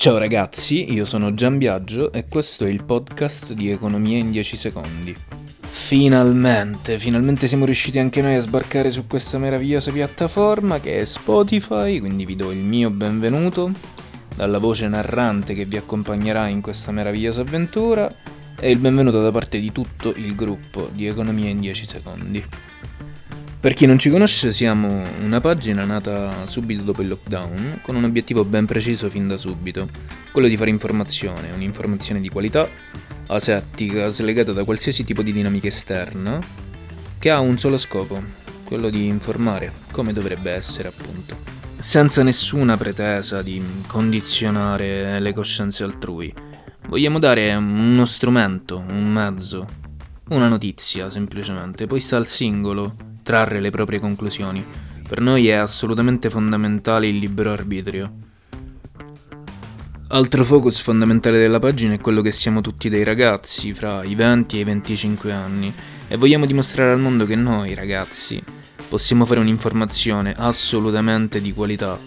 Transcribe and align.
Ciao 0.00 0.16
ragazzi, 0.16 0.92
io 0.92 1.04
sono 1.04 1.34
Gian 1.34 1.58
Biagio 1.58 2.12
e 2.12 2.28
questo 2.28 2.64
è 2.64 2.68
il 2.68 2.84
podcast 2.84 3.52
di 3.52 3.68
Economia 3.68 4.16
in 4.16 4.30
10 4.30 4.56
secondi. 4.56 5.12
Finalmente, 5.58 7.00
finalmente 7.00 7.48
siamo 7.48 7.64
riusciti 7.64 7.98
anche 7.98 8.22
noi 8.22 8.36
a 8.36 8.40
sbarcare 8.40 8.92
su 8.92 9.08
questa 9.08 9.38
meravigliosa 9.38 9.90
piattaforma 9.90 10.78
che 10.78 11.00
è 11.00 11.04
Spotify, 11.04 11.98
quindi 11.98 12.24
vi 12.24 12.36
do 12.36 12.52
il 12.52 12.60
mio 12.60 12.90
benvenuto 12.90 13.72
dalla 14.36 14.58
voce 14.58 14.86
narrante 14.86 15.54
che 15.54 15.64
vi 15.64 15.76
accompagnerà 15.76 16.46
in 16.46 16.60
questa 16.60 16.92
meravigliosa 16.92 17.40
avventura 17.40 18.08
e 18.60 18.70
il 18.70 18.78
benvenuto 18.78 19.20
da 19.20 19.32
parte 19.32 19.58
di 19.58 19.72
tutto 19.72 20.14
il 20.14 20.36
gruppo 20.36 20.90
di 20.92 21.08
Economia 21.08 21.48
in 21.48 21.58
10 21.58 21.86
secondi. 21.86 22.44
Per 23.60 23.74
chi 23.74 23.86
non 23.86 23.98
ci 23.98 24.08
conosce, 24.08 24.52
siamo 24.52 25.02
una 25.20 25.40
pagina 25.40 25.84
nata 25.84 26.46
subito 26.46 26.82
dopo 26.84 27.02
il 27.02 27.08
lockdown, 27.08 27.80
con 27.82 27.96
un 27.96 28.04
obiettivo 28.04 28.44
ben 28.44 28.66
preciso 28.66 29.10
fin 29.10 29.26
da 29.26 29.36
subito, 29.36 29.88
quello 30.30 30.46
di 30.46 30.56
fare 30.56 30.70
informazione, 30.70 31.50
un'informazione 31.50 32.20
di 32.20 32.28
qualità, 32.28 32.68
asettica, 33.26 34.10
slegata 34.10 34.52
da 34.52 34.62
qualsiasi 34.62 35.02
tipo 35.02 35.22
di 35.22 35.32
dinamica 35.32 35.66
esterna, 35.66 36.38
che 37.18 37.30
ha 37.30 37.40
un 37.40 37.58
solo 37.58 37.78
scopo, 37.78 38.22
quello 38.64 38.90
di 38.90 39.08
informare, 39.08 39.72
come 39.90 40.12
dovrebbe 40.12 40.52
essere 40.52 40.86
appunto. 40.86 41.36
Senza 41.80 42.22
nessuna 42.22 42.76
pretesa 42.76 43.42
di 43.42 43.60
condizionare 43.88 45.18
le 45.18 45.32
coscienze 45.32 45.82
altrui. 45.82 46.32
Vogliamo 46.86 47.18
dare 47.18 47.52
uno 47.56 48.04
strumento, 48.04 48.78
un 48.78 49.10
mezzo, 49.10 49.66
una 50.28 50.46
notizia 50.46 51.10
semplicemente, 51.10 51.88
poi 51.88 51.98
sta 51.98 52.16
al 52.16 52.28
singolo 52.28 53.07
trarre 53.28 53.60
le 53.60 53.68
proprie 53.68 54.00
conclusioni. 54.00 54.64
Per 55.06 55.20
noi 55.20 55.48
è 55.48 55.52
assolutamente 55.52 56.30
fondamentale 56.30 57.08
il 57.08 57.18
libero 57.18 57.52
arbitrio. 57.52 58.10
Altro 60.08 60.44
focus 60.44 60.80
fondamentale 60.80 61.38
della 61.38 61.58
pagina 61.58 61.92
è 61.92 62.00
quello 62.00 62.22
che 62.22 62.32
siamo 62.32 62.62
tutti 62.62 62.88
dei 62.88 63.04
ragazzi 63.04 63.74
fra 63.74 64.02
i 64.02 64.14
20 64.14 64.56
e 64.56 64.60
i 64.60 64.64
25 64.64 65.30
anni 65.30 65.70
e 66.08 66.16
vogliamo 66.16 66.46
dimostrare 66.46 66.90
al 66.90 67.00
mondo 67.00 67.26
che 67.26 67.34
noi 67.34 67.74
ragazzi 67.74 68.42
possiamo 68.88 69.26
fare 69.26 69.40
un'informazione 69.40 70.32
assolutamente 70.34 71.42
di 71.42 71.52
qualità, 71.52 71.98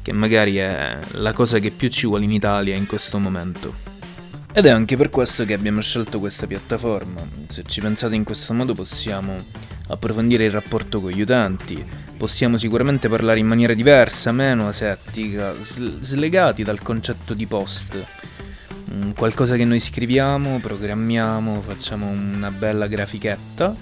che 0.00 0.12
magari 0.12 0.58
è 0.58 0.96
la 1.14 1.32
cosa 1.32 1.58
che 1.58 1.72
più 1.72 1.88
ci 1.88 2.06
vuole 2.06 2.22
in 2.22 2.30
Italia 2.30 2.76
in 2.76 2.86
questo 2.86 3.18
momento. 3.18 3.74
Ed 4.52 4.66
è 4.66 4.70
anche 4.70 4.96
per 4.96 5.10
questo 5.10 5.44
che 5.44 5.54
abbiamo 5.54 5.80
scelto 5.80 6.20
questa 6.20 6.46
piattaforma. 6.46 7.20
Se 7.48 7.64
ci 7.66 7.80
pensate 7.80 8.14
in 8.14 8.22
questo 8.22 8.54
modo 8.54 8.74
possiamo 8.74 9.34
approfondire 9.88 10.44
il 10.44 10.50
rapporto 10.50 11.00
con 11.00 11.10
gli 11.10 11.20
utenti, 11.20 11.84
possiamo 12.16 12.58
sicuramente 12.58 13.08
parlare 13.08 13.38
in 13.38 13.46
maniera 13.46 13.74
diversa, 13.74 14.32
meno 14.32 14.68
asettica, 14.68 15.54
slegati 15.60 16.62
dal 16.62 16.82
concetto 16.82 17.34
di 17.34 17.46
post. 17.46 18.04
Qualcosa 19.14 19.56
che 19.56 19.64
noi 19.64 19.80
scriviamo, 19.80 20.58
programmiamo, 20.60 21.60
facciamo 21.60 22.08
una 22.08 22.50
bella 22.50 22.86
grafichetta, 22.86 23.74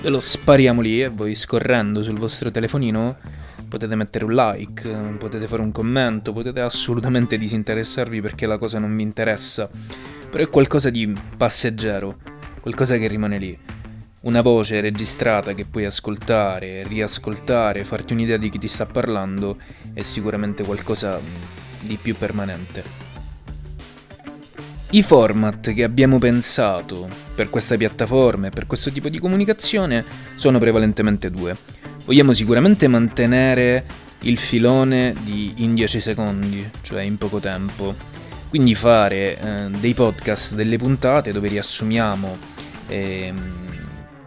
ve 0.00 0.08
lo 0.08 0.20
spariamo 0.20 0.80
lì 0.80 1.02
e 1.02 1.08
voi 1.08 1.34
scorrendo 1.34 2.02
sul 2.02 2.18
vostro 2.18 2.50
telefonino 2.50 3.16
potete 3.68 3.94
mettere 3.94 4.26
un 4.26 4.34
like, 4.34 4.86
potete 5.18 5.46
fare 5.46 5.62
un 5.62 5.72
commento, 5.72 6.34
potete 6.34 6.60
assolutamente 6.60 7.38
disinteressarvi 7.38 8.20
perché 8.20 8.44
la 8.44 8.58
cosa 8.58 8.78
non 8.78 8.94
vi 8.94 9.02
interessa, 9.02 9.70
però 10.28 10.42
è 10.44 10.48
qualcosa 10.50 10.90
di 10.90 11.10
passeggero, 11.36 12.18
qualcosa 12.60 12.98
che 12.98 13.06
rimane 13.06 13.38
lì 13.38 13.58
una 14.22 14.40
voce 14.40 14.80
registrata 14.80 15.52
che 15.52 15.64
puoi 15.64 15.84
ascoltare, 15.84 16.84
riascoltare, 16.86 17.84
farti 17.84 18.12
un'idea 18.12 18.36
di 18.36 18.50
chi 18.50 18.58
ti 18.58 18.68
sta 18.68 18.86
parlando 18.86 19.56
è 19.92 20.02
sicuramente 20.02 20.62
qualcosa 20.62 21.20
di 21.82 21.98
più 22.00 22.14
permanente. 22.16 23.10
I 24.90 25.02
format 25.02 25.72
che 25.72 25.84
abbiamo 25.84 26.18
pensato 26.18 27.08
per 27.34 27.48
questa 27.48 27.76
piattaforma 27.76 28.48
e 28.48 28.50
per 28.50 28.66
questo 28.66 28.92
tipo 28.92 29.08
di 29.08 29.18
comunicazione 29.18 30.04
sono 30.36 30.58
prevalentemente 30.58 31.30
due. 31.30 31.56
Vogliamo 32.04 32.32
sicuramente 32.34 32.88
mantenere 32.88 33.84
il 34.20 34.36
filone 34.36 35.14
di 35.22 35.54
in 35.56 35.74
10 35.74 36.00
secondi, 36.00 36.70
cioè 36.82 37.02
in 37.02 37.16
poco 37.16 37.40
tempo. 37.40 37.94
Quindi 38.50 38.74
fare 38.74 39.38
eh, 39.38 39.68
dei 39.80 39.94
podcast, 39.94 40.54
delle 40.54 40.76
puntate 40.76 41.32
dove 41.32 41.48
riassumiamo 41.48 42.36
eh, 42.88 43.32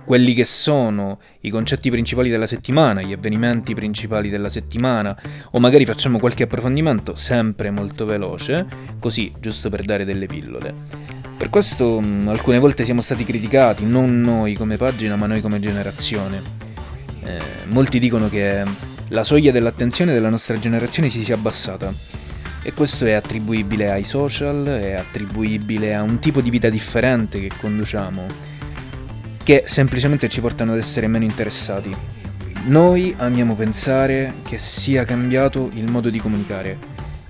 quelli 0.06 0.34
che 0.34 0.46
sono 0.46 1.20
i 1.42 1.50
concetti 1.50 1.90
principali 1.90 2.30
della 2.30 2.48
settimana, 2.48 3.02
gli 3.02 3.12
avvenimenti 3.12 3.74
principali 3.74 4.30
della 4.30 4.50
settimana, 4.50 5.18
o 5.52 5.60
magari 5.60 5.84
facciamo 5.84 6.20
qualche 6.20 6.44
approfondimento 6.44 7.16
sempre 7.16 7.72
molto 7.72 8.06
veloce, 8.06 8.66
così 9.00 9.34
giusto 9.40 9.70
per 9.70 9.84
dare 9.84 10.06
delle 10.06 10.28
pillole. 10.28 10.74
Per 11.36 11.50
questo 11.50 12.00
mh, 12.00 12.06
mm, 12.06 12.28
alcune 12.30 12.60
volte 12.60 12.86
siamo 12.86 13.02
stati 13.02 13.26
criticati, 13.26 13.86
non 13.86 14.22
noi 14.22 14.54
come 14.54 14.78
pagina, 14.78 15.16
ma 15.16 15.26
noi 15.26 15.42
come 15.42 15.60
generazione. 15.60 16.42
Eh, 17.24 17.42
molti 17.72 18.00
dicono 18.00 18.30
che 18.30 18.64
la 19.10 19.24
soglia 19.24 19.52
dell'attenzione 19.52 20.14
della 20.14 20.30
nostra 20.30 20.58
generazione 20.58 21.10
si 21.10 21.24
sia 21.24 21.36
abbassata. 21.36 21.92
E 22.62 22.74
questo 22.74 23.06
è 23.06 23.12
attribuibile 23.12 23.92
ai 23.92 24.04
social, 24.04 24.66
è 24.66 24.94
attribuibile 24.94 25.94
a 25.94 26.02
un 26.02 26.20
tipo 26.20 26.42
di 26.42 26.50
vita 26.50 26.70
differente 26.70 27.40
che 27.40 27.52
conduciamo 27.60 28.55
che 29.46 29.66
semplicemente 29.68 30.28
ci 30.28 30.42
portano 30.42 30.72
ad 30.72 30.80
essere 30.80 31.06
meno 31.06 31.24
interessati. 31.24 31.96
Noi 32.64 33.14
amiamo 33.16 33.54
pensare 33.54 34.38
che 34.44 34.58
sia 34.58 35.06
cambiato 35.06 35.70
il 35.76 35.88
modo 35.92 36.10
di 36.10 36.18
comunicare 36.18 36.80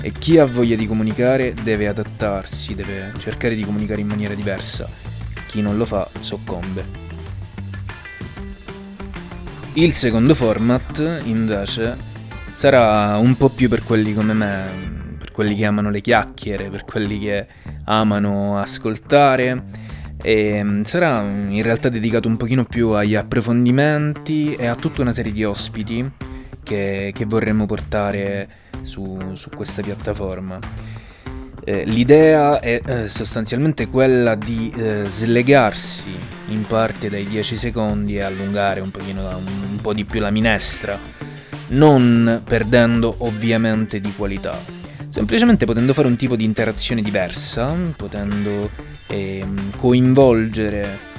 e 0.02 0.14
chi 0.14 0.38
ha 0.38 0.46
voglia 0.46 0.78
di 0.78 0.88
comunicare 0.88 1.54
deve 1.62 1.90
adattarsi, 1.90 2.74
deve 2.74 3.12
cercare 3.18 3.54
di 3.54 3.66
comunicare 3.66 4.00
in 4.00 4.08
maniera 4.08 4.34
diversa. 4.34 4.88
Chi 5.48 5.62
non 5.62 5.76
lo 5.76 5.84
fa 5.84 6.10
soccombe. 6.22 6.86
Il 9.74 9.92
secondo 9.92 10.34
format, 10.36 11.22
invece, 11.26 11.98
sarà 12.54 13.18
un 13.18 13.36
po' 13.36 13.50
più 13.50 13.68
per 13.68 13.84
quelli 13.84 14.14
come 14.14 14.32
me, 14.32 15.18
per 15.18 15.34
quelli 15.34 15.54
che 15.54 15.66
amano 15.66 15.90
le 15.90 16.00
chiacchiere, 16.00 16.70
per 16.70 16.86
quelli 16.86 17.20
che 17.20 17.46
amano 17.84 18.58
ascoltare 18.58 19.84
e 20.26 20.56
ehm, 20.56 20.84
sarà 20.86 21.22
in 21.22 21.62
realtà 21.62 21.90
dedicato 21.90 22.28
un 22.28 22.36
pochino 22.36 22.66
più 22.66 22.90
agli 22.90 23.14
approfondimenti 23.14 24.56
e 24.56 24.66
a 24.66 24.74
tutta 24.74 25.02
una 25.04 25.14
serie 25.14 25.32
di 25.32 25.44
ospiti 25.44 26.10
che, 26.64 27.12
che 27.14 27.26
vorremmo 27.26 27.68
portare 27.68 28.50
su, 28.82 29.20
su 29.34 29.52
questa 29.52 29.84
piattaforma. 29.84 30.58
Eh, 31.64 31.86
l'idea 31.86 32.60
è 32.60 32.82
eh, 32.84 33.08
sostanzialmente 33.08 33.88
quella 33.88 34.34
di 34.34 34.74
eh, 34.76 35.04
slegarsi 35.08 36.12
in 36.48 36.64
parte 36.64 37.08
dai 37.08 37.24
10 37.24 37.56
secondi 37.56 38.16
e 38.16 38.24
allungare 38.24 38.82
un, 38.82 38.90
pochino, 38.90 39.38
un 39.38 39.80
po' 39.80 39.94
di 39.94 40.06
più 40.06 40.20
la 40.20 40.32
minestra, 40.32 41.00
non 41.68 42.42
perdendo 42.44 43.14
ovviamente 43.20 44.02
di 44.02 44.12
qualità, 44.16 44.60
semplicemente 45.08 45.66
potendo 45.66 45.94
fare 45.94 46.08
un 46.08 46.16
tipo 46.16 46.36
di 46.36 46.44
interazione 46.44 47.04
diversa, 47.04 47.72
potendo 47.96 48.94
e 49.16 49.40
ehm, 49.40 49.78
coinvolgere 49.78 51.14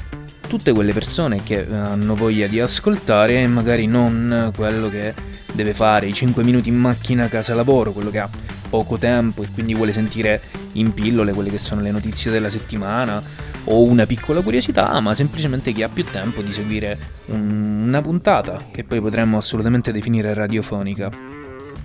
tutte 0.46 0.72
quelle 0.72 0.92
persone 0.92 1.42
che 1.42 1.66
hanno 1.68 2.14
voglia 2.14 2.46
di 2.46 2.60
ascoltare 2.60 3.40
e 3.42 3.46
magari 3.48 3.86
non 3.86 4.52
quello 4.54 4.88
che 4.88 5.12
deve 5.52 5.74
fare 5.74 6.06
i 6.06 6.12
5 6.12 6.44
minuti 6.44 6.68
in 6.68 6.76
macchina 6.76 7.24
a 7.24 7.28
casa 7.28 7.54
lavoro, 7.54 7.92
quello 7.92 8.10
che 8.10 8.20
ha 8.20 8.28
poco 8.68 8.98
tempo 8.98 9.42
e 9.42 9.48
quindi 9.52 9.74
vuole 9.74 9.92
sentire 9.92 10.40
in 10.72 10.92
pillole 10.92 11.32
quelle 11.32 11.50
che 11.50 11.58
sono 11.58 11.80
le 11.80 11.90
notizie 11.90 12.30
della 12.30 12.50
settimana 12.50 13.22
o 13.64 13.82
una 13.82 14.06
piccola 14.06 14.40
curiosità, 14.42 14.98
ma 15.00 15.14
semplicemente 15.14 15.72
chi 15.72 15.82
ha 15.82 15.88
più 15.88 16.04
tempo 16.04 16.42
di 16.42 16.52
seguire 16.52 16.96
un, 17.26 17.84
una 17.86 18.02
puntata 18.02 18.58
che 18.70 18.84
poi 18.84 19.00
potremmo 19.00 19.38
assolutamente 19.38 19.90
definire 19.90 20.34
radiofonica. 20.34 21.10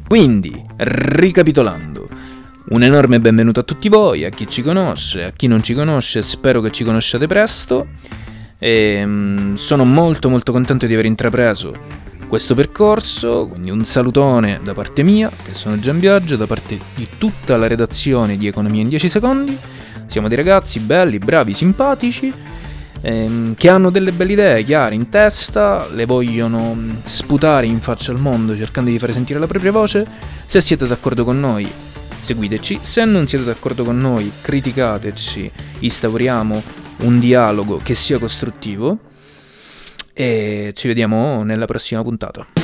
Quindi, 0.08 0.62
ricapitolando, 0.76 2.08
un 2.72 2.84
enorme 2.84 3.20
benvenuto 3.20 3.60
a 3.60 3.64
tutti 3.64 3.90
voi, 3.90 4.24
a 4.24 4.30
chi 4.30 4.48
ci 4.48 4.62
conosce, 4.62 5.26
a 5.26 5.32
chi 5.32 5.48
non 5.48 5.62
ci 5.62 5.74
conosce, 5.74 6.22
spero 6.22 6.62
che 6.62 6.72
ci 6.72 6.86
conosciate 6.86 7.28
presto. 7.28 7.90
E 8.58 9.02
um, 9.04 9.56
sono 9.56 9.84
molto 9.84 10.30
molto 10.30 10.52
contento 10.54 10.86
di 10.86 10.94
aver 10.94 11.06
intrapreso 11.06 11.74
questo 12.30 12.56
percorso, 12.56 13.48
quindi 13.48 13.72
un 13.72 13.84
salutone 13.84 14.62
da 14.64 14.74
parte 14.74 15.04
mia, 15.04 15.30
che 15.30 15.54
sono 15.54 15.78
Gian 15.80 16.00
Viaggio, 16.00 16.38
da 16.38 16.48
parte 16.48 16.80
di 16.96 17.08
tutta 17.18 17.58
la 17.58 17.68
redazione 17.68 18.38
di 18.38 18.48
Economia 18.48 18.84
in 18.84 18.88
10 18.88 19.10
secondi. 19.10 19.58
Siamo 20.06 20.30
dei 20.30 20.38
ragazzi 20.38 20.80
belli, 20.80 21.20
bravi, 21.20 21.54
simpatici, 21.54 22.32
ehm, 23.02 23.56
che 23.56 23.68
hanno 23.68 23.90
delle 23.90 24.14
belle 24.14 24.32
idee 24.32 24.64
chiare 24.64 24.96
in 24.96 25.10
testa, 25.10 25.90
le 25.94 26.06
vogliono 26.06 26.74
mm, 26.74 26.92
sputare 27.04 27.66
in 27.66 27.82
faccia 27.82 28.14
al 28.14 28.20
mondo 28.20 28.56
cercando 28.56 28.90
di 28.90 28.98
fare 28.98 29.12
sentire 29.12 29.40
la 29.40 29.48
propria 29.48 29.74
voce. 29.74 30.08
Se 30.46 30.62
siete 30.62 30.88
d'accordo 30.88 31.26
con 31.26 31.38
noi, 31.38 31.70
seguiteci. 32.22 32.80
Se 32.82 33.04
non 33.04 33.28
siete 33.28 33.44
d'accordo 33.44 33.84
con 33.84 33.98
noi, 33.98 34.32
criticateci, 34.42 35.52
instauriamo 35.80 36.62
un 37.00 37.20
dialogo 37.20 37.78
che 37.78 37.96
sia 37.96 38.20
costruttivo 38.20 38.98
e 40.14 40.74
ci 40.76 40.88
vediamo 40.88 41.44
nella 41.44 41.66
prossima 41.66 42.02
puntata. 42.04 42.61